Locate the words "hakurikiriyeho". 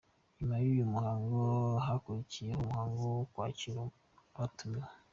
1.85-2.59